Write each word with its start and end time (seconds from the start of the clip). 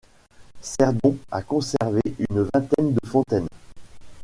Cerdon 0.63 1.15
a 1.29 1.43
conservé 1.43 2.01
une 2.31 2.41
vingtaine 2.55 2.91
de 2.95 3.07
fontaines. 3.07 3.45